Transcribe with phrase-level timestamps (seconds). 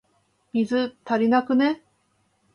[0.51, 1.83] 水、足りなくね？